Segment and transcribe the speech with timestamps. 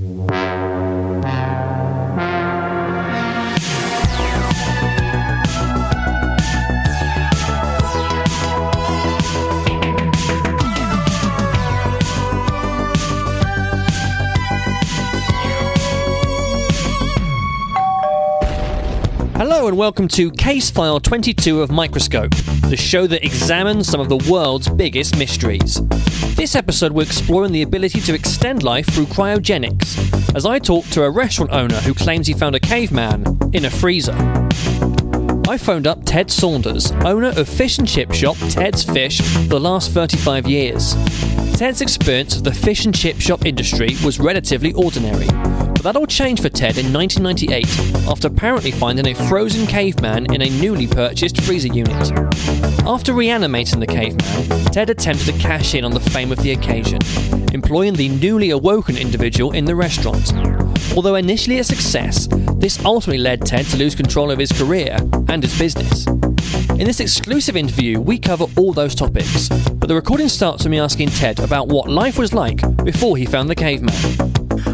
[0.00, 0.59] people
[19.40, 22.30] Hello and welcome to Case File 22 of Microscope,
[22.68, 25.80] the show that examines some of the world's biggest mysteries.
[26.36, 31.04] This episode we're exploring the ability to extend life through cryogenics, as I talk to
[31.04, 33.24] a restaurant owner who claims he found a caveman
[33.54, 34.14] in a freezer.
[35.48, 39.58] I phoned up Ted Saunders, owner of fish and chip shop Ted's Fish for the
[39.58, 40.94] last 35 years.
[41.60, 46.06] Ted's experience of the fish and chip shop industry was relatively ordinary, but that all
[46.06, 51.38] changed for Ted in 1998 after apparently finding a frozen caveman in a newly purchased
[51.42, 52.12] freezer unit.
[52.86, 56.98] After reanimating the caveman, Ted attempted to cash in on the fame of the occasion,
[57.52, 60.32] employing the newly awoken individual in the restaurant.
[60.96, 64.96] Although initially a success, this ultimately led Ted to lose control of his career
[65.28, 66.06] and his business.
[66.80, 70.80] In this exclusive interview, we cover all those topics, but the recording starts with me
[70.80, 73.94] asking Ted about what life was like before he found the caveman.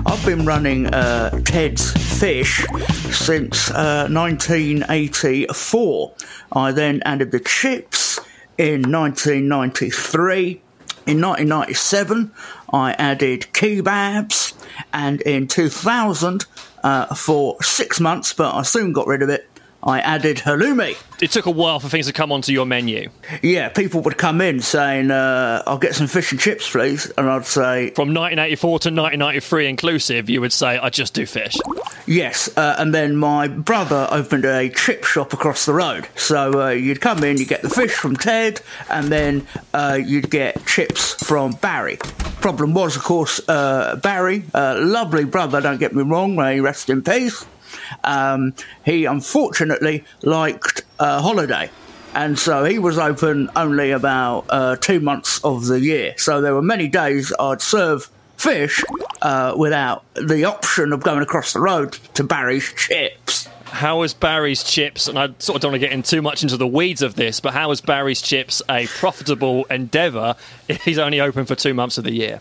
[0.07, 2.65] I've been running uh, Ted's Fish
[3.11, 6.15] since uh, 1984.
[6.53, 8.21] I then added the chips
[8.57, 10.62] in 1993.
[11.09, 12.31] In 1997,
[12.73, 14.55] I added kebabs,
[14.93, 16.47] and in 2000,
[16.84, 19.51] uh, for six months, but I soon got rid of it.
[19.86, 20.97] I added halloumi.
[21.22, 23.08] It took a while for things to come onto your menu.
[23.41, 27.30] Yeah, people would come in saying, uh, "I'll get some fish and chips, please," and
[27.30, 31.56] I'd say, From 1984 to 1993 inclusive, you would say, I just do fish.
[32.06, 36.08] Yes, uh, and then my brother opened a chip shop across the road.
[36.16, 38.60] So uh, you'd come in, you get the fish from Ted,
[38.91, 41.97] and then uh, you'd get chips from Barry.
[42.41, 46.60] Problem was, of course, uh, Barry, uh, lovely brother, don't get me wrong, may he
[46.60, 47.47] rest in peace.
[48.04, 48.54] Um,
[48.84, 51.70] he unfortunately liked uh, holiday.
[52.14, 56.15] And so he was open only about uh, two months of the year.
[56.16, 58.82] So there were many days I'd serve fish
[59.22, 63.48] uh, without the option of going across the road to Barry's Chips.
[63.66, 66.42] How is Barry's Chips, and I sort of don't want to get in too much
[66.42, 70.36] into the weeds of this, but how is Barry's Chips a profitable endeavour
[70.69, 72.41] if he's only open for two months of the year?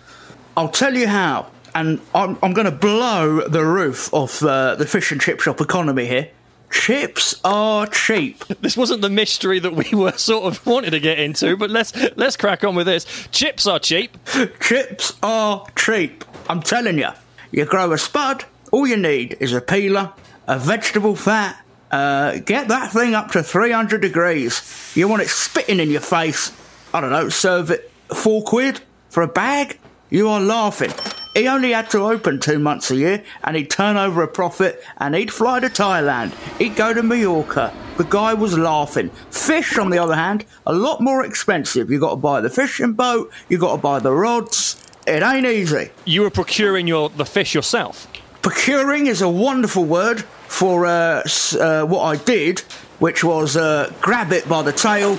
[0.56, 4.88] I'll tell you how, and I'm, I'm going to blow the roof off uh, the
[4.88, 6.30] fish and chip shop economy here.
[6.72, 8.44] Chips are cheap.
[8.62, 11.94] This wasn't the mystery that we were sort of wanting to get into, but let's
[12.16, 13.06] let's crack on with this.
[13.32, 14.18] Chips are cheap.
[14.60, 16.24] Chips are cheap.
[16.50, 17.10] I'm telling you.
[17.52, 20.14] You grow a spud, all you need is a peeler,
[20.48, 21.62] a vegetable fat.
[21.92, 24.92] Uh, get that thing up to 300 degrees.
[24.96, 26.52] You want it spitting in your face.
[26.94, 29.80] I don't know, serve it four quid for a bag?
[30.10, 30.92] You are laughing.
[31.36, 34.82] He only had to open two months a year and he'd turn over a profit
[34.98, 36.32] and he'd fly to Thailand.
[36.58, 37.74] He'd go to Mallorca.
[37.98, 39.10] The guy was laughing.
[39.32, 41.92] Fish, on the other hand, a lot more expensive.
[41.92, 44.82] You've got to buy the fishing boat, you've got to buy the rods.
[45.06, 45.92] It ain't easy.
[46.06, 48.08] You were procuring your the fish yourself.
[48.42, 51.22] Procuring is a wonderful word for uh,
[51.60, 52.62] uh, what I did,
[53.00, 55.18] which was uh, grab it by the tail,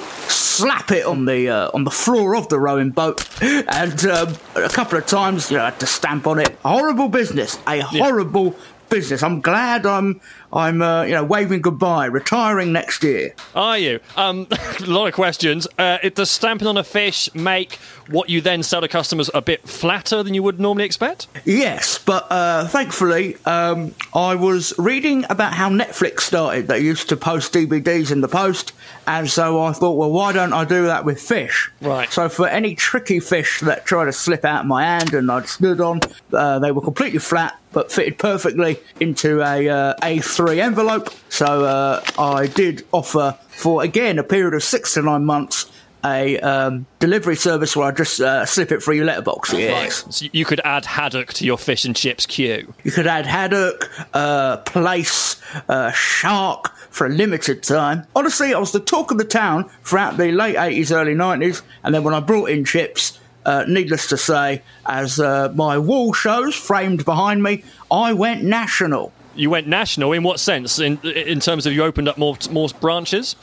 [0.57, 4.69] slap it on the uh, on the floor of the rowing boat, and um, a
[4.69, 6.57] couple of times you know, I had to stamp on it.
[6.65, 8.57] Horrible business, a horrible
[8.89, 9.23] business.
[9.23, 10.21] I'm glad I'm
[10.53, 13.35] I'm uh, you know waving goodbye, retiring next year.
[13.55, 14.01] Are you?
[14.17, 14.47] Um,
[14.81, 15.67] a lot of questions.
[15.79, 17.77] Uh, it, does stamping on a fish make
[18.09, 21.27] what you then sell to customers a bit flatter than you would normally expect?
[21.45, 26.69] Yes, but uh, thankfully, um, I was reading about how Netflix started.
[26.69, 28.73] They used to post DVDs in the post,
[29.07, 31.71] and so I thought, well, why don't I do that with fish?
[31.81, 32.11] Right.
[32.11, 35.49] So for any tricky fish that tried to slip out of my hand and I'd
[35.49, 36.01] stood on,
[36.33, 41.11] uh, they were completely flat but fitted perfectly into a uh, A3 envelope.
[41.29, 45.71] So uh, I did offer for again a period of six to nine months.
[46.03, 49.53] A um, delivery service where I just uh, slip it through your letterbox.
[49.53, 50.07] Yes.
[50.09, 52.73] So you could add haddock to your fish and chips queue.
[52.85, 58.07] You could add haddock, uh, plaice, uh, shark for a limited time.
[58.15, 61.95] Honestly, I was the talk of the town throughout the late 80s, early 90s, and
[61.95, 66.55] then when I brought in chips, uh, needless to say, as uh, my wall shows
[66.55, 69.13] framed behind me, I went national.
[69.35, 70.79] You went national in what sense?
[70.79, 73.37] In in terms of you opened up more more branches?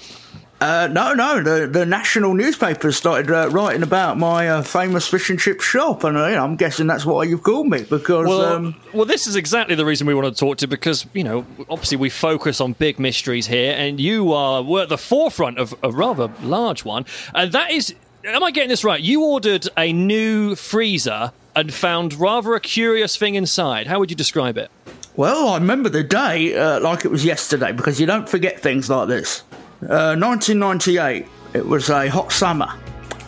[0.63, 5.29] Uh, no, no, the, the national newspapers started uh, writing about my uh, famous fish
[5.29, 8.27] and chip shop, and uh, you know, I'm guessing that's why you've called me because.
[8.27, 11.05] Well, um, well, this is exactly the reason we want to talk to you because
[11.13, 14.97] you know, obviously, we focus on big mysteries here, and you are were at the
[14.97, 17.93] forefront of a rather large one, and that is.
[18.25, 19.01] Am I getting this right?
[19.01, 23.85] You ordered a new freezer and found rather a curious thing inside.
[23.85, 24.71] How would you describe it?
[25.17, 28.89] Well, I remember the day uh, like it was yesterday because you don't forget things
[28.89, 29.43] like this.
[29.81, 32.73] Uh, 1998, it was a hot summer.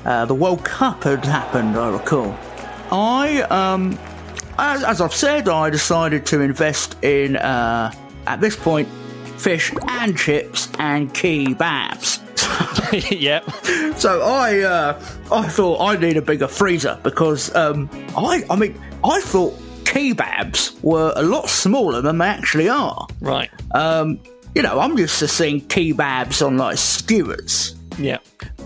[0.05, 2.33] Uh, the World Cup had happened, I recall.
[2.89, 3.99] I, um,
[4.57, 7.91] as, as I've said, I decided to invest in, uh,
[8.27, 8.87] at this point,
[9.35, 12.24] fish and chips and kebabs.
[13.11, 13.49] yep.
[13.97, 14.99] So I, uh,
[15.31, 19.53] I thought I need a bigger freezer because, um, I, I mean, I thought
[19.83, 23.07] kebabs were a lot smaller than they actually are.
[23.21, 23.49] Right.
[23.73, 24.19] Um,
[24.53, 27.75] you know, I'm used to seeing kebabs on like skewers.
[27.97, 28.17] Yeah.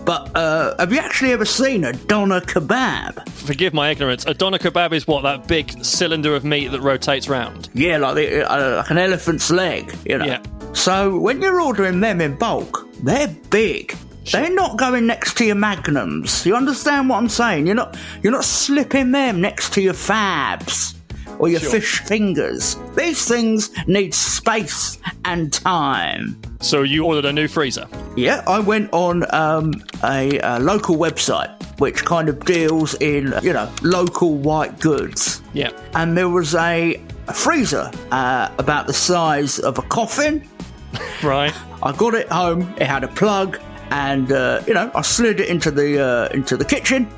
[0.04, 3.28] But uh, have you actually ever seen a doner kebab?
[3.28, 4.24] Forgive my ignorance.
[4.26, 7.68] A doner kebab is what that big cylinder of meat that rotates round.
[7.74, 9.94] Yeah, like the, uh, like an elephant's leg.
[10.04, 10.24] You know.
[10.24, 10.42] Yeah.
[10.72, 13.96] So when you're ordering them in bulk, they're big.
[14.32, 16.46] They're not going next to your magnums.
[16.46, 17.66] You understand what I'm saying?
[17.66, 20.94] You're not you're not slipping them next to your fabs
[21.38, 21.70] or your Sure.
[21.72, 22.76] fish fingers.
[22.96, 26.40] These things need space and time.
[26.60, 27.86] So you ordered a new freezer.
[28.16, 29.72] Yeah, I went on um,
[30.04, 35.42] a, a local website which kind of deals in, you know, local white goods.
[35.54, 35.70] Yeah.
[35.94, 40.48] And there was a, a freezer uh, about the size of a coffin.
[41.22, 41.54] Right.
[41.82, 42.62] I got it home.
[42.78, 43.60] It had a plug,
[43.90, 47.08] and uh, you know, I slid it into the uh, into the kitchen,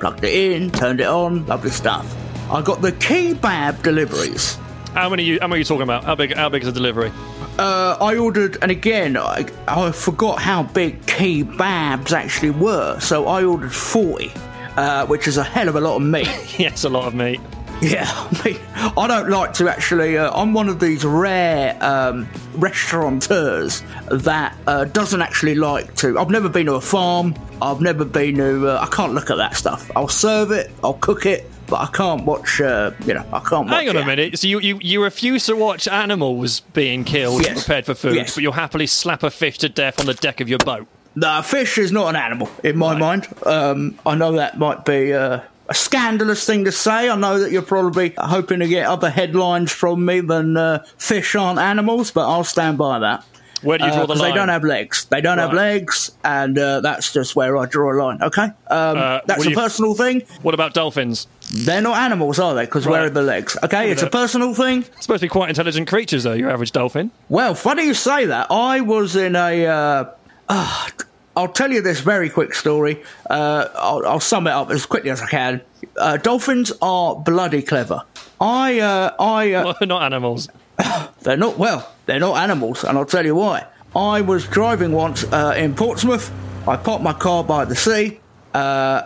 [0.00, 1.46] plugged it in, turned it on.
[1.46, 2.04] Lovely stuff.
[2.50, 4.58] I got the kebab deliveries.
[4.94, 5.22] How many?
[5.22, 6.04] You, how many are you talking about?
[6.04, 6.34] How big?
[6.34, 7.10] How big is the delivery?
[7.58, 13.44] Uh, I ordered, and again, I, I forgot how big kebabs actually were, so I
[13.44, 14.32] ordered 40,
[14.76, 16.28] uh, which is a hell of a lot of meat.
[16.58, 17.40] yes, a lot of meat.
[17.82, 22.26] yeah, I mean, I don't like to actually, uh, I'm one of these rare um,
[22.54, 26.18] restaurateurs that uh, doesn't actually like to.
[26.18, 29.36] I've never been to a farm, I've never been to, uh, I can't look at
[29.36, 29.90] that stuff.
[29.94, 33.66] I'll serve it, I'll cook it, but I can't watch, uh, you know, I can't
[33.66, 34.02] watch Hang on it.
[34.02, 34.38] a minute.
[34.38, 37.64] So you, you, you refuse to watch animals being killed, Yes.
[37.64, 38.34] prepared for food, Yes.
[38.34, 40.86] but you'll happily slap a fish to death on the deck of your boat.
[41.16, 43.26] The fish is not an animal in my mind.
[43.46, 45.40] Um, I know that might be uh,
[45.70, 47.08] a scandalous thing to say.
[47.08, 51.34] I know that you're probably hoping to get other headlines from me than uh, fish
[51.34, 53.24] aren't animals, but I'll stand by that.
[53.62, 54.30] Where do you draw Uh, the line?
[54.30, 55.04] They don't have legs.
[55.04, 58.18] They don't have legs, and uh, that's just where I draw a line.
[58.20, 58.52] Okay, um,
[58.98, 60.22] Uh, that's a personal thing.
[60.42, 61.28] What about dolphins?
[61.52, 62.64] They're not animals, are they?
[62.64, 63.56] Because where are the legs?
[63.62, 64.84] Okay, it's a personal thing.
[65.00, 66.32] Supposed to be quite intelligent creatures, though.
[66.32, 67.10] Your average dolphin.
[67.28, 68.46] Well, funny you say that.
[68.50, 69.66] I was in a.
[69.66, 70.10] Uh,
[70.48, 70.90] ah,
[71.36, 73.02] I'll tell you this very quick story.
[73.28, 75.60] Uh, I'll, I'll sum it up as quickly as I can.
[75.96, 78.02] Uh, dolphins are bloody clever.
[78.40, 80.48] I, uh, I, uh, Well, not animals.
[81.20, 81.90] they're not well.
[82.06, 83.66] They're not animals, and I'll tell you why.
[83.94, 86.32] I was driving once uh, in Portsmouth.
[86.66, 88.20] I parked my car by the sea.
[88.54, 89.02] Uh,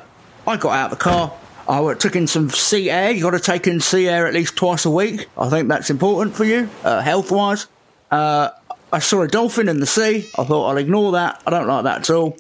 [0.47, 1.33] I got out of the car.
[1.69, 3.11] I took in some sea air.
[3.11, 5.29] You got to take in sea air at least twice a week.
[5.37, 7.67] I think that's important for you, uh, health wise.
[8.11, 8.51] Uh,
[8.93, 10.29] I saw a dolphin in the sea.
[10.39, 11.43] I thought I'll ignore that.
[11.47, 12.37] I don't like that at all.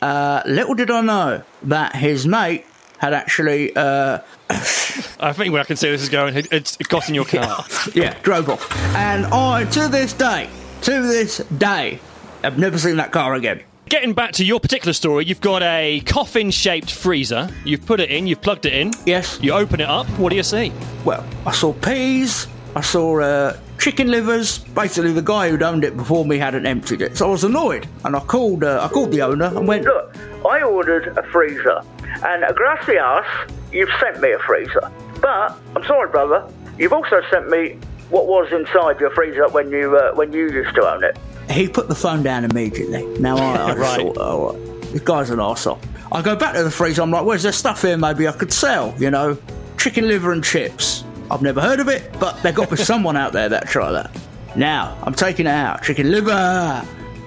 [0.00, 2.64] Uh, little did I know that his mate
[2.98, 4.18] had actually, uh,
[4.50, 7.64] I think where I can see this is going, it, it's got in your car.
[7.94, 8.70] yeah, drove off.
[8.94, 10.48] And I, to this day,
[10.82, 12.00] to this day,
[12.44, 13.62] I've never seen that car again.
[13.88, 17.48] Getting back to your particular story, you've got a coffin shaped freezer.
[17.64, 18.92] You've put it in, you've plugged it in.
[19.06, 19.38] Yes.
[19.40, 20.06] You open it up.
[20.18, 20.74] What do you see?
[21.06, 22.48] Well, I saw peas.
[22.76, 24.58] I saw uh, chicken livers.
[24.58, 27.88] Basically, the guy who'd owned it before me hadn't emptied it, so I was annoyed.
[28.04, 28.62] And I called.
[28.62, 30.14] Uh, I called the owner and went, "Look,
[30.46, 31.80] I ordered a freezer,
[32.26, 33.24] and gracias,
[33.72, 34.92] you've sent me a freezer.
[35.22, 36.46] But I'm sorry, brother,
[36.78, 37.78] you've also sent me
[38.10, 41.16] what was inside your freezer when you uh, when you used to own it."
[41.50, 43.04] He put the phone down immediately.
[43.20, 44.00] Now I, I Right.
[44.00, 44.52] thought, "Oh,
[44.92, 45.78] this guy's an arsehole."
[46.12, 47.02] I go back to the freezer.
[47.02, 47.96] I'm like, "Where's there stuff here?
[47.96, 49.38] Maybe I could sell." You know,
[49.78, 51.04] chicken liver and chips.
[51.30, 53.92] I've never heard of it, but there got to be someone out there that try
[53.92, 54.10] that.
[54.56, 56.30] Now I'm taking it out: chicken liver,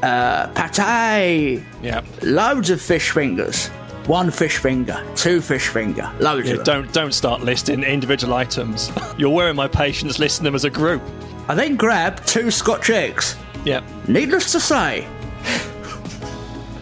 [0.03, 2.01] uh, pate, Yeah.
[2.23, 3.67] loads of fish fingers,
[4.07, 6.83] one fish finger, two fish finger, loads Yeah, of them.
[6.83, 8.91] don't don't start listing individual items.
[9.17, 11.01] You're wearing my patience listing them as a group.
[11.47, 13.35] I then grabbed two Scotch eggs.
[13.65, 13.82] Yeah.
[14.08, 15.08] Needless to say,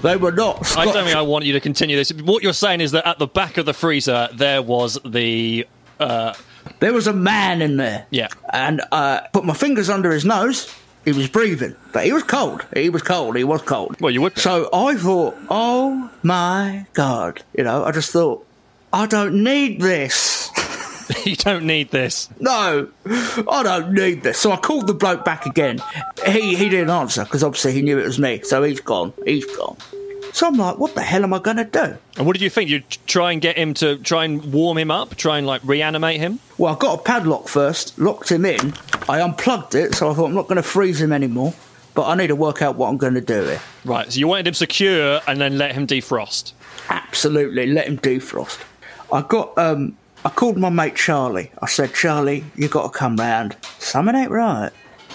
[0.02, 0.78] They were not.
[0.78, 2.12] I don't think I want you to continue this.
[2.14, 5.68] What you're saying is that at the back of the freezer there was the
[6.00, 6.34] uh,
[6.80, 8.06] There was a man in there.
[8.10, 8.28] Yeah.
[8.54, 10.74] And uh, put my fingers under his nose.
[11.06, 12.66] He was breathing, but he was cold.
[12.74, 13.36] He was cold.
[13.36, 14.00] He was cold.
[14.02, 14.38] Well, you would.
[14.38, 18.46] So I thought, oh my god, you know, I just thought,
[18.92, 20.49] I don't need this.
[21.26, 22.30] you don't need this.
[22.40, 24.38] No, I don't need this.
[24.38, 25.82] So I called the bloke back again.
[26.26, 28.42] He he didn't answer because obviously he knew it was me.
[28.44, 29.14] So he's gone.
[29.26, 29.78] He's gone.
[30.34, 31.98] So I'm like, what the hell am I going to do?
[32.18, 32.70] And what did you think?
[32.70, 36.20] You try and get him to try and warm him up, try and like reanimate
[36.20, 36.40] him.
[36.58, 38.74] Well, I got a padlock first, locked him in.
[39.08, 41.54] I unplugged it, so I thought I'm not going to freeze him anymore.
[41.96, 43.62] But I need to work out what I'm going to do here.
[43.84, 44.12] Right.
[44.12, 46.54] So you wanted him secure and then let him defrost.
[46.90, 48.60] Absolutely, let him defrost.
[49.12, 51.52] I got um, I called my mate Charlie.
[51.62, 53.56] I said, Charlie, you got to come round.
[53.80, 54.72] Something ain't right.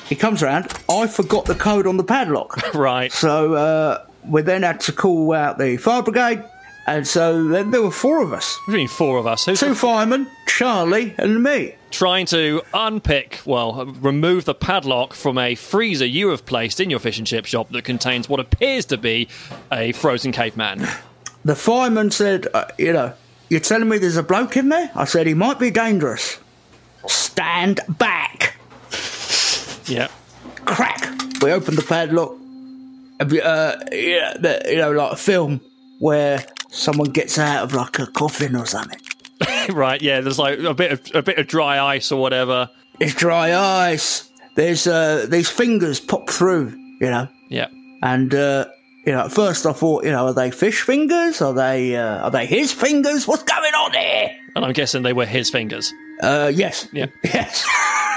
[0.09, 0.73] He comes round.
[0.89, 2.61] I forgot the code on the padlock.
[2.75, 3.13] Right.
[3.13, 6.43] So uh, we then had to call out the fire brigade,
[6.87, 9.45] and so then there were four of us: What do you mean four of us?
[9.47, 11.77] Who's two firemen, Charlie, and me.
[11.91, 16.99] trying to unpick, well, remove the padlock from a freezer you have placed in your
[16.99, 19.29] fish and chip shop that contains what appears to be
[19.71, 20.87] a frozen caveman.
[21.45, 23.13] The fireman said, uh, "You know,
[23.49, 26.39] you're telling me there's a bloke in there?" I said, "He might be dangerous."
[27.07, 28.57] Stand back.
[29.87, 30.09] yeah.
[30.65, 31.11] Crack.
[31.43, 32.33] We opened the padlock.
[33.21, 35.61] Uh, yeah, the- you know, like a film
[35.99, 38.99] where someone gets out of like a coffin or something.
[39.75, 42.71] right, yeah, there's like a bit of a bit of dry ice or whatever.
[43.01, 43.55] It's dry
[43.91, 44.31] ice.
[44.57, 46.71] There's uh, these fingers pop through,
[47.01, 47.67] you know, Yeah.
[48.03, 48.67] and uh,
[49.07, 51.41] you know, at first I thought, you know, are they fish fingers?
[51.43, 53.27] Are they uh, are they his fingers?
[53.27, 54.31] What's going on here?
[54.57, 55.93] And I'm guessing they were his fingers.
[56.23, 57.07] Uh, yes, Yeah.
[57.25, 57.67] yes.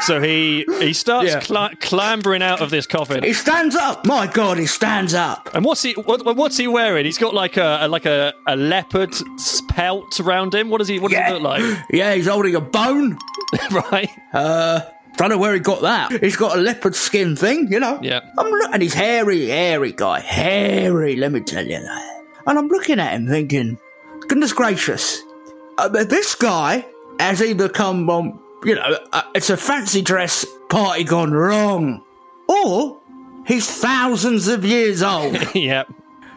[0.04, 1.40] So he he starts Yeah.
[1.40, 3.24] cla- clambering out of this coffin.
[3.24, 4.06] he stands up.
[4.06, 5.50] My God, he stands up.
[5.56, 7.06] And what's he what, what's he wearing?
[7.06, 9.14] He's got like a, a- like a, a leopard
[9.70, 10.70] pelt around him.
[10.70, 11.64] What does he what does Yeah, he look like?
[11.90, 12.14] yeah.
[12.14, 13.18] He's holding a bone.
[13.92, 14.10] right.
[15.18, 16.22] Don't know where he got that.
[16.24, 18.00] He's got a leopard skin thing, you know.
[18.04, 18.22] Yeah.
[18.38, 21.16] I'm look, and he's hairy, hairy guy, hairy.
[21.16, 22.24] Let me tell you that.
[22.46, 23.80] And I'm looking at him, thinking,
[24.28, 25.24] goodness gracious,
[25.80, 26.86] uh, this guy
[27.20, 32.04] has either come on, you know, uh, it's a fancy dress party gone wrong,
[32.48, 33.00] or
[33.46, 35.36] he's thousands of years old.
[35.56, 35.84] yeah.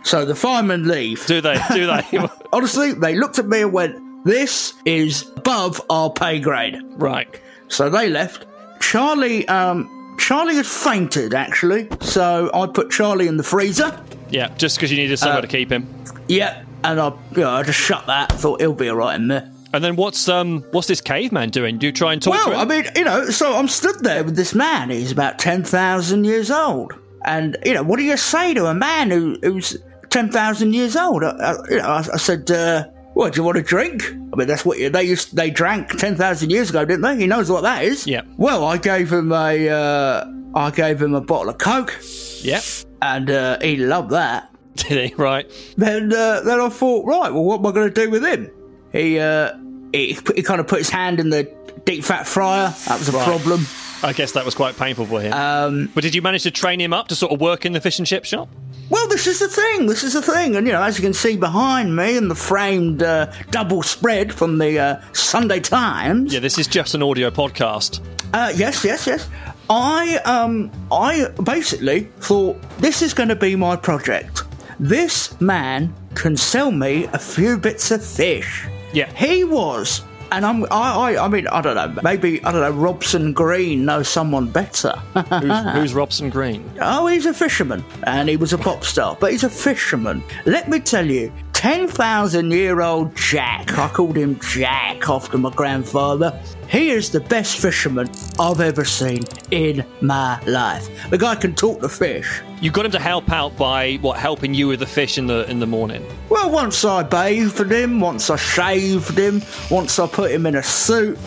[0.02, 1.26] so the firemen leave.
[1.26, 1.58] Do they?
[1.72, 2.28] Do they?
[2.52, 7.28] Honestly, they looked at me and went, "This is above our pay grade." right.
[7.68, 8.46] So they left.
[8.80, 11.88] Charlie, um, Charlie had fainted actually.
[12.00, 13.98] So I put Charlie in the freezer.
[14.30, 14.48] Yeah.
[14.56, 15.86] Just because you needed somewhere Uh, to keep him.
[16.28, 18.32] Yeah, and I, you know, I just shut that.
[18.32, 19.50] Thought he'll be all right in there.
[19.72, 21.78] And then what's um what's this caveman doing?
[21.78, 22.70] Do you try and talk to Well, him?
[22.70, 24.90] I mean, you know, so I'm stood there with this man.
[24.90, 26.92] He's about ten thousand years old,
[27.24, 29.76] and you know, what do you say to a man who, who's
[30.10, 31.22] ten thousand years old?
[31.22, 32.84] I, I, you know, I, I said, uh,
[33.20, 35.36] "What do you want a drink?" I mean, that's what you, they used.
[35.36, 37.16] They drank ten thousand years ago, didn't they?
[37.16, 38.06] He knows what that is.
[38.06, 38.22] Yeah.
[38.36, 40.24] Well, I gave him a, uh,
[40.54, 41.94] I gave him a bottle of Coke,
[42.42, 42.60] yeah.
[43.02, 44.50] and uh, he loved that.
[44.76, 45.14] Did he?
[45.16, 45.50] Right.
[45.76, 48.50] Then, uh, then I thought, right, well, what am I going to do with him?
[48.92, 49.52] He, uh,
[49.92, 51.52] he, he kind of put his hand in the
[51.84, 52.72] deep fat fryer.
[52.88, 53.26] That was a Right.
[53.26, 53.66] problem.
[54.02, 55.32] I guess that was quite painful for him.
[55.34, 57.80] Um, but did you manage to train him up to sort of work in the
[57.80, 58.48] fish and chip shop?
[58.90, 59.86] Well, this is the thing.
[59.86, 62.34] This is the thing, and you know, as you can see behind me in the
[62.34, 66.34] framed uh, double spread from the uh, Sunday Times.
[66.34, 68.00] Yeah, this is just an audio podcast.
[68.32, 69.28] Uh, yes, yes, yes.
[69.68, 74.42] I um, I basically thought this is going to be my project.
[74.80, 78.66] This man can sell me a few bits of fish.
[78.92, 79.12] Yeah.
[79.14, 80.02] he was.
[80.32, 82.00] And I'm, I, I, I mean, I don't know.
[82.02, 82.70] Maybe I don't know.
[82.70, 84.92] Robson Green knows someone better.
[85.14, 86.70] Who's, who's Robson Green?
[86.80, 90.22] Oh, he's a fisherman, and he was a pop star, but he's a fisherman.
[90.46, 96.40] Let me tell you, 10,000 year old Jack, I called him Jack after my grandfather,
[96.70, 100.88] he is the best fisherman I've ever seen in my life.
[101.10, 102.40] The guy can talk to fish.
[102.62, 105.46] You got him to help out by what helping you with the fish in the
[105.50, 106.02] in the morning.
[106.30, 110.62] Well, once I bathed him, once I shaved him, once I put him in a
[110.62, 111.18] suit,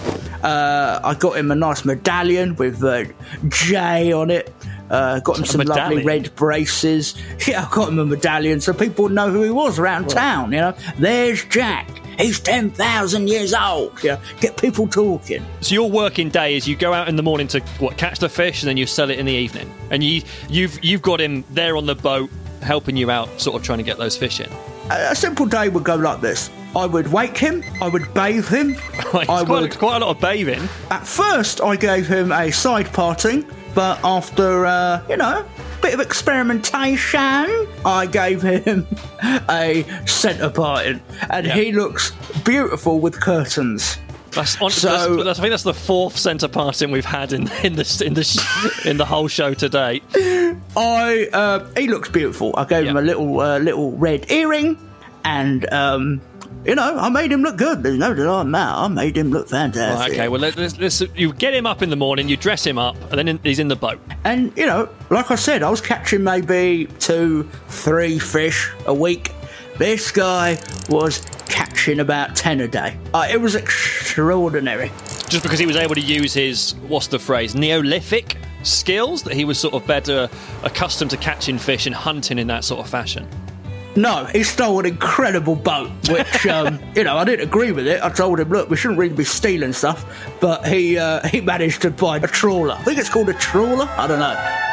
[0.41, 3.03] uh, I got him a nice medallion with uh,
[3.49, 4.51] J on it.
[4.93, 7.15] Uh, got him some lovely red braces.
[7.47, 10.51] Yeah, I got him a medallion so people know who he was around town.
[10.51, 11.89] You know, there's Jack.
[12.19, 14.03] He's ten thousand years old.
[14.03, 15.43] Yeah, get people talking.
[15.61, 18.29] So your working day is you go out in the morning to what catch the
[18.29, 19.73] fish and then you sell it in the evening.
[19.89, 22.29] And you you've you've got him there on the boat
[22.61, 24.49] helping you out, sort of trying to get those fish in.
[24.91, 26.51] A, a simple day would go like this.
[26.75, 27.63] I would wake him.
[27.81, 28.75] I would bathe him.
[29.13, 30.69] I quite, would quite a lot of bathing.
[30.91, 33.45] At first, I gave him a side parting,
[33.75, 38.87] but after, uh, you know, a bit of experimentation, I gave him
[39.49, 41.53] a centre parting, and Yeah.
[41.55, 42.11] he looks
[42.43, 43.97] beautiful with curtains.
[44.31, 47.51] That's, on, So- that's, that's- I think that's the fourth centre parting we've had in
[47.63, 48.37] in this in this
[48.85, 50.03] in the whole show to date.
[50.75, 52.53] I uh, he looks beautiful.
[52.57, 54.77] I gave him a little uh, little red earring,
[55.23, 56.21] and um,
[56.65, 57.83] you know I made him look good.
[57.83, 58.75] There's no denying that.
[58.75, 59.99] I made him look fantastic.
[59.99, 62.65] Right, okay, well let, let's, let's, you get him up in the morning, you dress
[62.65, 63.99] him up, and then in, he's in the boat.
[64.23, 69.31] And you know, like I said, I was catching maybe two, three fish a week.
[69.77, 70.57] This guy
[70.89, 72.97] was catching about ten a day.
[73.13, 74.91] Uh, it was extraordinary.
[75.29, 79.45] just because he was able to use his what's the phrase Neolithic skills that he
[79.45, 80.29] was sort of better
[80.63, 83.27] accustomed to catching fish and hunting in that sort of fashion.
[83.95, 88.01] No, he stole an incredible boat, which um, you know I didn't agree with it.
[88.01, 90.05] I told him, look, we shouldn't really be stealing stuff,
[90.39, 92.75] but he uh, he managed to buy a trawler.
[92.75, 93.87] I think it's called a trawler.
[93.97, 94.72] I don't know.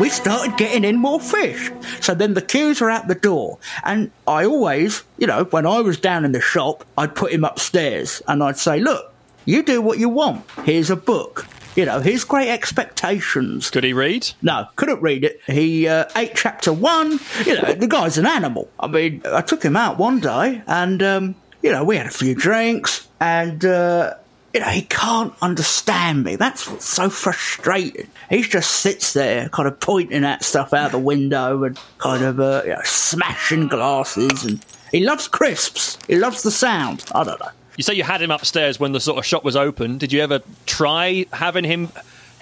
[0.00, 1.70] We started getting in more fish.
[2.00, 3.58] So then the queues were out the door.
[3.84, 7.44] And I always, you know, when I was down in the shop, I'd put him
[7.44, 9.12] upstairs and I'd say, look,
[9.44, 10.44] you do what you want.
[10.64, 11.46] Here's a book.
[11.74, 13.70] You know, here's Great Expectations.
[13.70, 14.30] Could he read?
[14.42, 15.40] No, couldn't read it.
[15.46, 17.18] He uh, ate chapter one.
[17.46, 18.68] You know, the guy's an animal.
[18.78, 22.10] I mean, I took him out one day and, um, you know, we had a
[22.10, 24.14] few drinks and, uh,
[24.54, 26.36] you know, he can't understand me.
[26.36, 28.08] That's what's so frustrating.
[28.28, 32.38] He just sits there, kind of pointing at stuff out the window and kind of,
[32.38, 34.44] uh, you know, smashing glasses.
[34.44, 35.98] And he loves crisps.
[36.06, 37.04] He loves the sound.
[37.14, 37.48] I don't know.
[37.76, 39.96] You say you had him upstairs when the sort of shop was open.
[39.96, 41.88] Did you ever try having him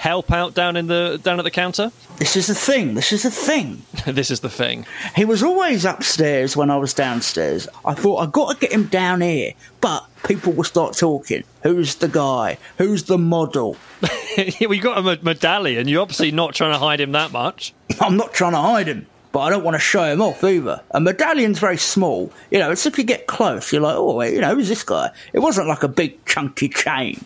[0.01, 1.93] help out down in the down at the counter?
[2.17, 2.95] This is the thing.
[2.95, 3.83] This is the thing.
[4.07, 4.87] this is the thing.
[5.15, 7.69] He was always upstairs when I was downstairs.
[7.85, 11.45] I thought I've got to get him down here, but people will start talking.
[11.63, 12.57] Who's the guy?
[12.79, 13.77] Who's the model?
[14.39, 15.87] yeah, we got a medallion.
[15.87, 17.75] You're obviously not trying to hide him that much.
[18.01, 20.81] I'm not trying to hide him, but I don't want to show him off either.
[20.93, 22.33] A medallion's very small.
[22.51, 24.83] You know, it's if you get close, you're like, oh, wait, you know, who's this
[24.83, 25.11] guy?
[25.35, 27.21] It wasn't like a big chunky chain.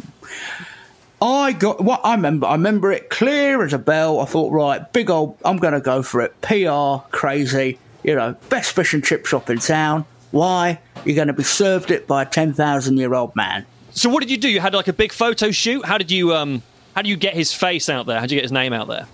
[1.25, 2.47] I got what I remember.
[2.47, 4.21] I remember it clear as a bell.
[4.21, 6.39] I thought, right, big old, I'm going to go for it.
[6.43, 10.05] PR, crazy, you know, best fish and chip shop in town.
[10.33, 10.81] Why?
[11.07, 13.65] You're going to be served it by a 10,000 year old man.
[13.93, 14.51] So what did you do?
[14.51, 15.87] You had like a big photo shoot.
[15.87, 16.63] How did you um?
[16.95, 18.17] How do you get his face out there?
[18.17, 19.07] How did you get his name out there?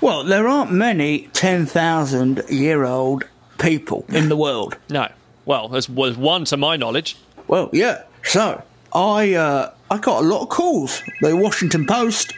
[0.00, 3.24] Well, there aren't many 10,000 year old
[3.58, 4.76] people in the world.
[4.90, 5.08] No.
[5.44, 7.16] Well, there's was one to my knowledge.
[7.46, 8.02] Well, yeah.
[8.24, 11.02] So I uh, I got a lot of calls.
[11.20, 12.32] The Washington Post,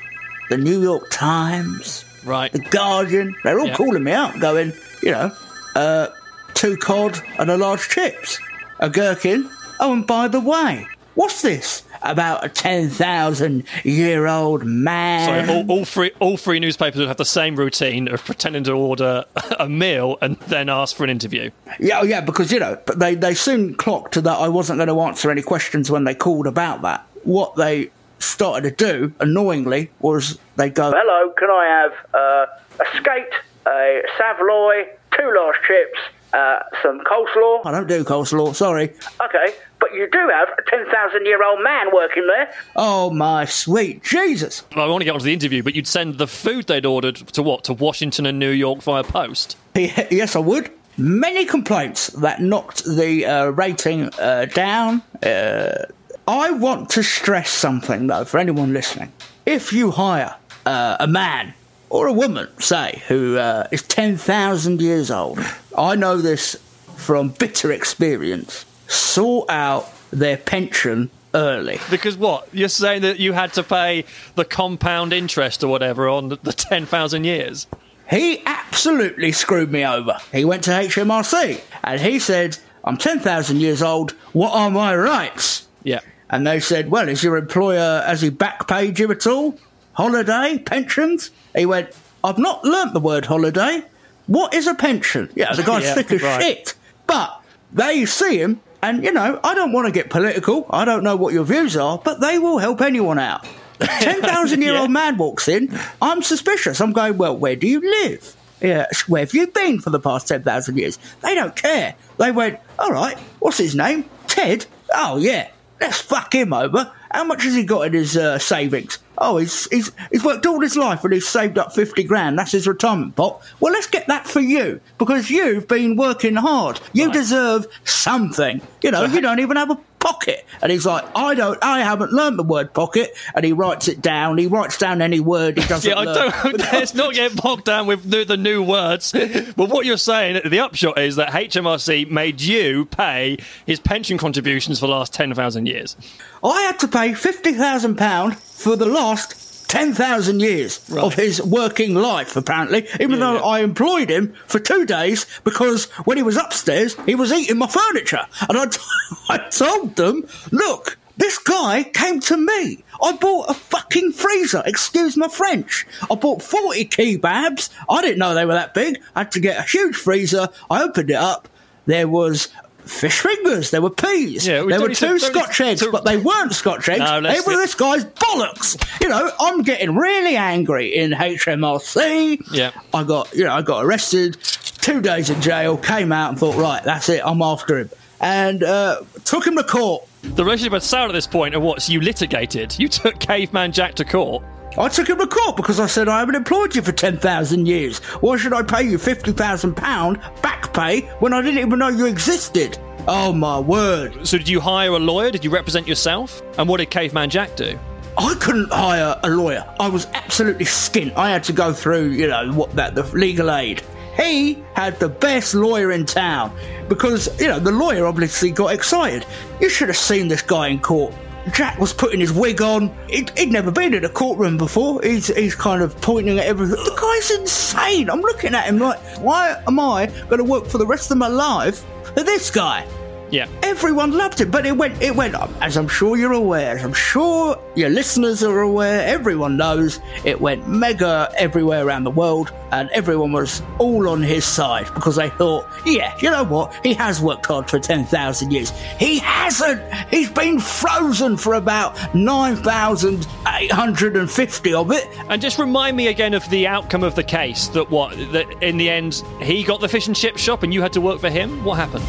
[0.50, 2.50] the New York Times, Right.
[2.50, 3.36] the Guardian.
[3.44, 3.74] They're all Yeah.
[3.76, 4.72] calling me out, going,
[5.04, 5.30] you know,
[5.76, 6.08] uh,
[6.54, 8.40] two cod and a large chips,
[8.80, 9.48] a gherkin.
[9.78, 15.46] Oh, and by the way, what's this about a ten thousand year old man?
[15.46, 18.72] Sorry, all, all three all three newspapers would have the same routine of pretending to
[18.72, 19.24] order
[19.60, 21.50] a meal and then ask for an interview.
[21.78, 24.88] Yeah, oh, yeah, because you know, but they they soon clocked that I wasn't going
[24.88, 27.06] to answer any questions when they called about that.
[27.24, 32.46] What they started to do, annoyingly, was they go, "Hello, can I have uh,
[32.84, 33.32] a skate,
[33.66, 34.84] a saveloy,
[35.16, 35.98] two large chips,
[36.32, 38.92] uh, some coleslaw?" I don't do coleslaw, sorry.
[39.22, 42.52] Okay, but you do have a ten thousand year old man working there.
[42.76, 44.64] Oh my sweet Jesus!
[44.74, 47.16] Well, I want to get onto the interview, but you'd send the food they'd ordered
[47.16, 47.64] to what?
[47.64, 49.56] To Washington and New York via post.
[49.74, 50.70] Yes, I would.
[50.96, 55.02] Many complaints that knocked the uh, rating uh, down.
[55.24, 55.86] Uh,
[56.26, 59.12] I want to stress something though for anyone listening.
[59.44, 61.54] If you hire uh, a man
[61.90, 65.38] or a woman, say, who uh, is 10,000 years old,
[65.76, 66.56] I know this
[66.96, 71.78] from bitter experience, sort out their pension early.
[71.90, 72.48] Because what?
[72.52, 76.52] You're saying that you had to pay the compound interest or whatever on the, the
[76.52, 77.66] 10,000 years?
[78.08, 80.18] He absolutely screwed me over.
[80.32, 85.66] He went to HMRC and he said, I'm 10,000 years old, what are my rights?
[85.82, 86.00] Yeah.
[86.30, 89.58] And they said, Well, is your employer, has he back paid you at all?
[89.92, 90.58] Holiday?
[90.58, 91.30] Pensions?
[91.56, 91.90] He went,
[92.22, 93.82] I've not learnt the word holiday.
[94.26, 95.30] What is a pension?
[95.34, 96.42] Yeah, the guy's Yeah, thick as right.
[96.42, 96.74] shit.
[97.06, 97.40] But
[97.72, 100.66] they see him, and you know, I don't want to get political.
[100.70, 103.46] I don't know what your views are, but they will help anyone out.
[103.80, 104.92] 10,000 year old Yeah.
[104.94, 105.78] man walks in.
[106.00, 106.80] I'm suspicious.
[106.80, 108.34] I'm going, Well, where do you live?
[108.62, 110.98] Yeah, where have you been for the past 10,000 years?
[111.20, 111.94] They don't care.
[112.18, 114.08] They went, All right, what's his name?
[114.26, 114.64] Ted?
[114.94, 115.48] Oh, yeah,
[115.84, 116.90] let's fuck him over.
[117.10, 118.98] How much has he got in his uh, savings?
[119.18, 122.38] Oh, he's, he's, he's worked all his life and he's saved up 50 grand.
[122.38, 123.42] That's his retirement pot.
[123.60, 126.80] Well, let's get that for you because you've been working hard.
[126.92, 128.60] You deserve something.
[128.82, 130.44] You know, you don't even have a pocket.
[130.60, 133.16] And he's like, I don't, I haven't learned the word pocket.
[133.34, 134.36] And he writes it down.
[134.36, 136.32] He writes down any word he doesn't Yeah, I learn.
[136.42, 136.58] don't.
[136.72, 139.14] Let's not get bogged down with the, the new words.
[139.56, 144.80] But what you're saying, the upshot is that HMRC made you pay his pension contributions
[144.80, 145.96] for the last 10,000 years.
[146.42, 151.04] I had to pay £50,000 for the last 10,000 years Right.
[151.04, 153.40] of his working life, apparently, even Yeah, though yeah.
[153.40, 157.66] I employed him for two days because when he was upstairs, he was eating my
[157.66, 158.24] furniture.
[158.48, 158.80] And I, t-
[159.28, 162.84] I told them, look, this guy came to me.
[163.02, 165.86] I bought a fucking freezer, excuse my French.
[166.10, 167.68] I bought 40 kebabs.
[167.88, 169.00] I didn't know they were that big.
[169.14, 170.48] I had to get a huge freezer.
[170.70, 171.48] I opened it up.
[171.86, 172.48] There was
[172.86, 173.70] fish fingers.
[173.70, 174.46] There were peas.
[174.46, 177.00] Yeah, we there were need to- two Scotch eggs, to- but they weren't Scotch eggs.
[177.00, 178.76] No, they were this guy's bollocks.
[179.00, 182.40] You know, I'm getting really angry in HMRC.
[182.52, 182.72] Yeah.
[182.92, 184.36] I got, you know, I got arrested,
[184.80, 187.90] two days in jail, came out and thought, right, that's it, I'm after him.
[188.20, 190.06] And uh, took him to court.
[190.22, 191.82] The relationship had soured at this point, and what?
[191.82, 192.78] So you litigated.
[192.78, 194.42] You took Caveman Jack to court.
[194.76, 197.98] I took him to court because I said I haven't employed you for 10,000 years.
[198.20, 202.78] Why should I pay you £50,000 back pay when I didn't even know you existed?
[203.06, 204.26] Oh my word.
[204.26, 205.30] So did you hire a lawyer?
[205.30, 206.42] Did you represent yourself?
[206.58, 207.78] And what did Caveman Jack do?
[208.16, 209.64] I couldn't hire a lawyer.
[209.78, 211.16] I was absolutely skint.
[211.16, 213.82] I had to go through, you know, what that the legal aid.
[214.16, 216.56] He had the best lawyer in town
[216.88, 219.26] because, you know, the lawyer obviously got excited.
[219.60, 221.12] You should have seen this guy in court.
[221.52, 222.94] Jack was putting his wig on.
[223.08, 225.02] He'd, he'd never been in a courtroom before.
[225.02, 226.76] He's he's kind of pointing at everything.
[226.76, 228.08] The guy's insane.
[228.10, 231.18] I'm looking at him like, why am I going to work for the rest of
[231.18, 232.86] my life for this guy?
[233.34, 233.48] Yeah.
[233.64, 236.84] Everyone loved it, but it went it went up, as I'm sure you're aware, as
[236.84, 242.52] I'm sure your listeners are aware, everyone knows it went mega everywhere around the world,
[242.70, 246.72] and everyone was all on his side because they thought, yeah, you know what?
[246.84, 248.70] He has worked hard for 10,000 years.
[249.00, 249.82] He hasn't!
[250.10, 255.08] He's been frozen for about 9,850 of it.
[255.28, 257.66] And just remind me again of the outcome of the case.
[257.70, 258.16] That what?
[258.30, 261.00] That in the end he got the fish and chip shop, and you had to
[261.00, 261.64] work for him.
[261.64, 262.04] What happened?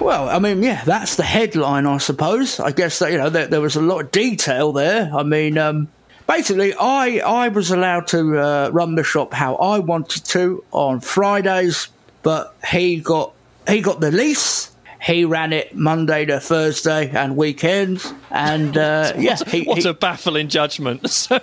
[0.00, 2.60] Well, I mean, yeah, that's the headline, I suppose.
[2.60, 5.10] I guess that you know there, there was a lot of detail there.
[5.14, 5.88] I mean, um,
[6.26, 11.00] basically, I I was allowed to uh, run the shop how I wanted to on
[11.00, 11.88] Fridays,
[12.22, 13.32] but he got
[13.68, 14.70] he got the lease.
[15.00, 19.94] He ran it Monday to Thursday and weekends, and uh, yeah, he, what he- a
[19.94, 21.08] baffling judgment.
[21.10, 21.38] So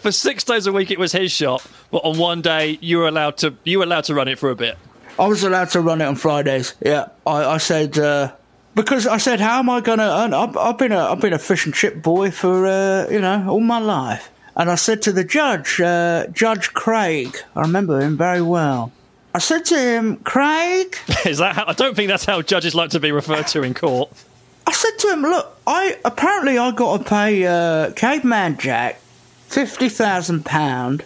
[0.00, 3.08] for six days a week it was his shop, but on one day you were
[3.08, 4.76] allowed to you were allowed to run it for a bit.
[5.18, 6.74] I was allowed to run it on Fridays.
[6.80, 8.32] Yeah, I, I said uh,
[8.74, 10.32] because I said, how am I going to earn?
[10.32, 13.48] I've, I've been a I've been a fish and chip boy for uh, you know
[13.48, 18.16] all my life, and I said to the judge, uh, Judge Craig, I remember him
[18.16, 18.92] very well.
[19.34, 22.90] I said to him, Craig, Is that how, I don't think that's how judges like
[22.90, 24.10] to be referred to in court.
[24.66, 29.00] I said to him, look, I apparently I got to pay uh, Caveman Jack
[29.48, 31.04] fifty thousand pound,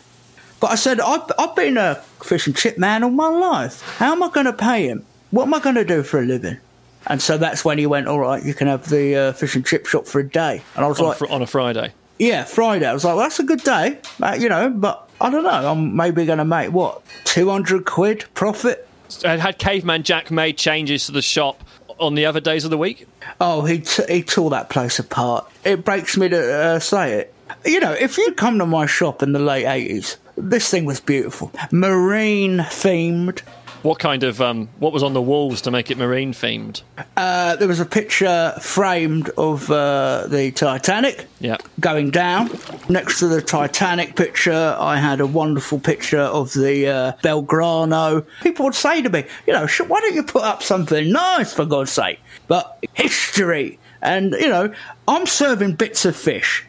[0.61, 3.82] but I said I've, I've been a fish and chip man all my life.
[3.98, 5.04] How am I going to pay him?
[5.30, 6.58] What am I going to do for a living?
[7.06, 9.66] And so that's when he went, all right, you can have the uh, fish and
[9.66, 10.62] chip shop for a day.
[10.76, 11.92] And I was on, like, a, fr- on a Friday.
[12.18, 12.87] yeah, Friday.
[12.87, 15.50] I was like, well, that's a good day, uh, you know, but I don't know.
[15.50, 18.88] I'm maybe going to make what two hundred quid profit.
[19.24, 21.62] And had Caveman Jack made changes to the shop
[21.98, 23.06] on the other days of the week?
[23.40, 25.50] Oh, he t- he tore that place apart.
[25.64, 27.35] It breaks me to uh, say it.
[27.64, 31.01] You know, if you'd come to my shop in the late eighties, this thing was
[31.01, 33.40] beautiful, marine themed.
[33.83, 36.83] What kind of um, what was on the walls to make it marine themed?
[37.16, 41.57] Uh, there was a picture framed of uh, the Titanic Yeah.
[41.81, 42.49] going down.
[42.88, 48.25] Next to the Titanic picture, I had a wonderful picture of the uh, Belgrano.
[48.40, 51.53] People would say to me, you know, "Sh- why don't you put up something nice
[51.53, 52.21] for God's sake?
[52.47, 54.73] But history, and you know,
[55.09, 56.64] I'm serving bits of fish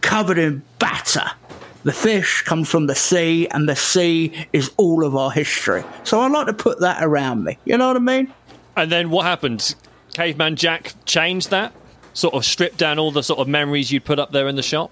[0.00, 1.32] covered in batter.
[1.86, 5.84] The fish comes from the sea, and the sea is all of our history.
[6.02, 7.58] So I like to put that around me.
[7.64, 8.34] You know what I mean?
[8.76, 9.72] And then what happened?
[10.12, 11.72] Caveman Jack changed that,
[12.12, 14.64] sort of stripped down all the sort of memories you'd put up there in the
[14.64, 14.90] shop.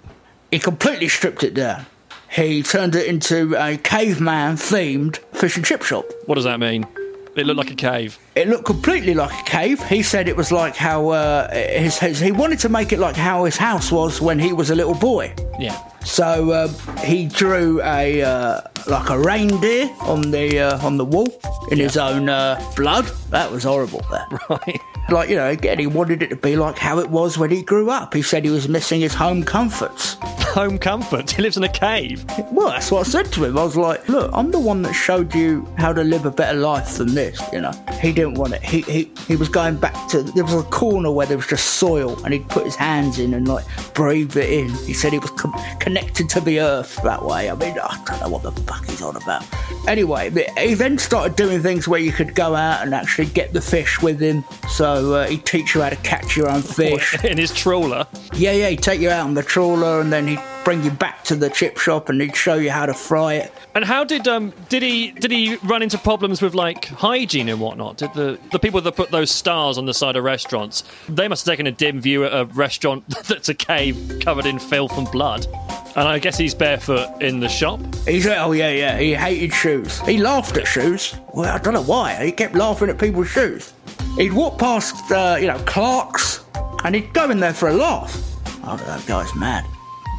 [0.51, 1.85] he completely stripped it down.
[2.31, 6.05] He turned it into a caveman themed fish and chip shop.
[6.27, 6.87] What does that mean?
[7.35, 8.17] It looked like a cave.
[8.35, 9.83] It looked completely like a cave.
[9.83, 13.17] He said it was like how uh, his, his he wanted to make it like
[13.17, 15.33] how his house was when he was a little boy.
[15.59, 15.77] Yeah.
[16.05, 16.67] So uh,
[16.99, 21.27] he drew a uh, like a reindeer on the uh, on the wall
[21.71, 23.05] in his own uh, blood.
[23.31, 24.01] That was horrible.
[24.11, 24.25] There.
[24.49, 24.79] Right.
[25.09, 27.61] Like you know, again, he wanted it to be like how it was when he
[27.61, 28.13] grew up.
[28.13, 30.15] He said he was missing his home comforts.
[30.55, 31.31] Home comfort.
[31.35, 32.23] He lives in a cave.
[32.49, 33.57] Well, that's what I said to him.
[33.57, 36.57] I was like, look, I'm the one that showed you how to live a better
[36.57, 37.73] life than this, you know.
[37.99, 38.63] He didn't want it.
[38.63, 41.73] He he, he was going back to there was a corner where there was just
[41.73, 44.69] soil and he'd put his hands in and like breathe it in.
[44.85, 47.49] He said he was com- connected to the earth that way.
[47.49, 49.43] I mean, I don't know what the fuck he's on about.
[49.89, 53.61] Anyway, he then started doing things where you could go out and actually get the
[53.61, 54.45] fish with him.
[54.69, 57.17] So uh, he'd teach you how to catch your own fish.
[57.25, 58.07] in his trawler.
[58.33, 61.23] Yeah, yeah, he'd take you out on the trawler and then he'd bring you back
[61.23, 63.53] to the chip shop and he'd show you how to fry it.
[63.75, 67.59] And how did um did he did he run into problems with like hygiene and
[67.59, 67.97] whatnot?
[67.97, 71.45] Did the the people that put those stars on the side of restaurants they must
[71.45, 75.09] have taken a dim view at a restaurant that's a cave covered in filth and
[75.11, 75.45] blood?
[75.95, 77.79] And I guess he's barefoot in the shop.
[78.05, 80.01] He said, oh, yeah, yeah, he hated shoes.
[80.01, 81.15] He laughed at shoes.
[81.33, 82.25] Well, I don't know why.
[82.25, 83.71] He kept laughing at people's shoes.
[84.17, 86.43] He'd walk past, uh, you know, Clark's
[86.83, 88.13] and he'd go in there for a laugh.
[88.65, 89.65] Oh, that guy's mad.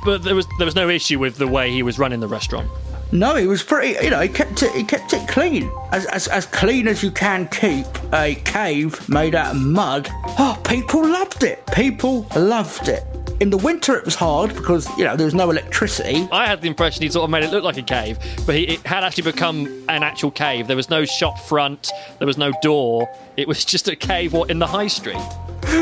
[0.06, 2.70] But there was there was no issue with the way he was running the restaurant.
[3.10, 4.04] No, he was pretty.
[4.04, 4.70] You know, he kept it.
[4.70, 9.34] He kept it clean, as as, as clean as you can keep a cave made
[9.34, 10.08] out of mud.
[10.38, 11.66] Oh, people loved it.
[11.74, 13.02] People loved it.
[13.40, 16.28] In the winter, it was hard because you know there was no electricity.
[16.30, 18.16] I had the impression he sort of made it look like a cave,
[18.46, 20.68] but he, it had actually become an actual cave.
[20.68, 23.08] There was no shop front, there was no door.
[23.36, 25.18] It was just a cave what, in the high street.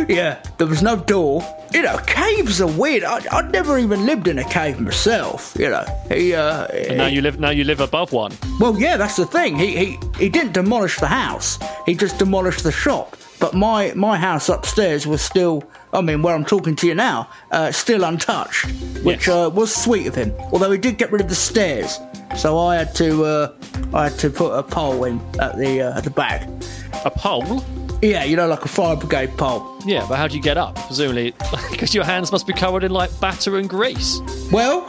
[0.08, 1.42] Yeah, there was no door.
[1.72, 3.04] You know, caves are weird.
[3.04, 5.54] I, I'd never even lived in a cave myself.
[5.58, 6.34] You know, he.
[6.34, 8.32] Uh, And now you live now you live above one.
[8.60, 9.56] Well, yeah, that's the thing.
[9.58, 11.58] He he he didn't demolish the house.
[11.86, 13.16] He just demolished the shop.
[13.40, 15.62] But my my house upstairs was still.
[15.92, 18.66] I mean, where I'm talking to you now, uh, still untouched,
[19.04, 19.36] which Yes.
[19.36, 20.32] uh, was sweet of him.
[20.52, 22.00] Although he did get rid of the stairs,
[22.36, 23.52] so I had to uh,
[23.92, 26.48] I had to put a pole in at the uh, at the back.
[27.04, 27.62] A pole?
[28.04, 29.78] Yeah, you know, like a fire brigade pole.
[29.86, 30.76] Yeah, but how do you get up?
[30.76, 31.32] Presumably,
[31.70, 34.20] because your hands must be covered in like batter and grease.
[34.52, 34.84] Well,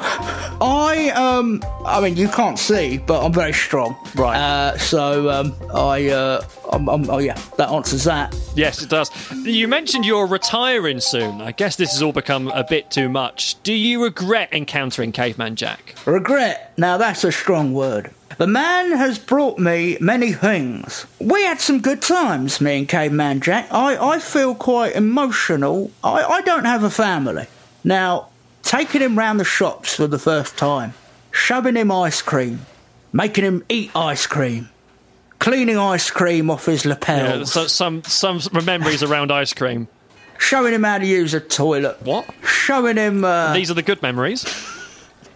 [0.61, 3.95] I um, I mean, you can't see, but I'm very strong.
[4.15, 4.37] Right.
[4.37, 8.37] Uh, so um, I uh, I'm, I'm, oh yeah, that answers that.
[8.53, 9.09] Yes, it does.
[9.45, 11.39] You mentioned you're retiring soon.
[11.39, 13.61] I guess this has all become a bit too much.
[13.63, 15.95] Do you regret encountering Caveman Jack?
[16.05, 16.73] Regret.
[16.77, 18.11] Now that's a strong word.
[18.37, 21.05] The man has brought me many things.
[21.19, 23.67] We had some good times, me and Caveman Jack.
[23.71, 25.89] I, I feel quite emotional.
[26.03, 27.47] I, I don't have a family.
[27.83, 28.27] Now,
[28.63, 30.93] taking him round the shops for the first time,
[31.31, 32.65] shoving him ice cream,
[33.13, 34.69] making him eat ice cream,
[35.39, 39.87] cleaning ice cream off his Yeah, so, some some memories around ice cream.
[40.39, 42.25] showing him how to use a toilet, What?
[42.45, 44.43] showing him uh, These are the good memories.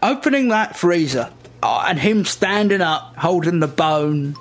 [0.02, 1.30] opening that freezer
[1.62, 4.36] and him standing up holding the bone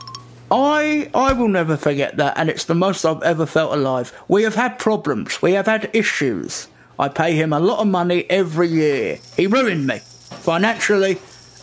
[0.50, 4.12] I I will never forget that and it's the most I've ever felt alive.
[4.28, 5.42] We have had problems.
[5.42, 6.68] We have had issues.
[6.98, 9.18] I pay him a lot of money every year.
[9.36, 11.18] He ruined me financially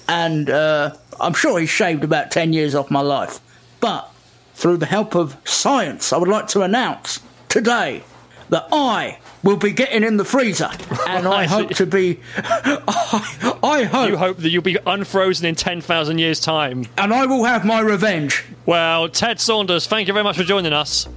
[0.07, 3.39] and uh, I'm sure he shaved about 10 years off my life.
[3.79, 4.09] But
[4.53, 8.03] through the help of science, I would like to announce today
[8.49, 10.69] that I will be getting in the freezer
[11.07, 15.55] and I hope to be I, I hope You hope that you'll be unfrozen in
[15.55, 16.85] 10,000 years' time.
[16.97, 18.43] and I will have my revenge.
[18.65, 21.07] Well, Ted Saunders, thank you very much for joining us.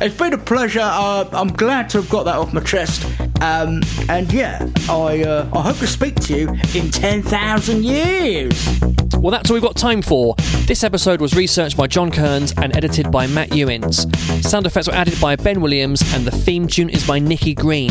[0.00, 0.80] It's been a pleasure.
[0.82, 3.04] Uh, I'm glad to have got that off my chest.
[3.42, 8.54] Um, and yeah, I uh, I hope to speak to you in ten thousand years.
[9.24, 10.34] Well, that's all we've got time for.
[10.66, 14.06] This episode was researched by John Kearns and edited by Matt Ewins.
[14.46, 17.88] Sound effects were added by Ben Williams, and the theme tune is by Nikki Green.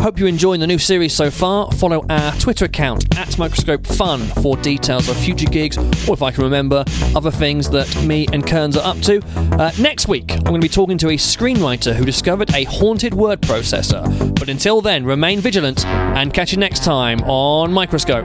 [0.00, 1.70] Hope you're enjoying the new series so far.
[1.72, 5.76] Follow our Twitter account at Microscope Fun for details of future gigs,
[6.08, 9.20] or if I can remember, other things that me and Kearns are up to.
[9.60, 13.12] Uh, next week, I'm going to be talking to a screenwriter who discovered a haunted
[13.12, 14.34] word processor.
[14.38, 18.24] But until then, remain vigilant and catch you next time on Microscope.